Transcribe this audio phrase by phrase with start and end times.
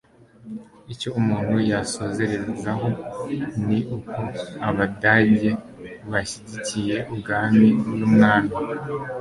[0.93, 2.87] icyo umuntu yasozerezaho
[3.65, 4.19] ni uko
[4.69, 5.49] abadage
[6.11, 8.53] bashyigikiye ubwami n'umwami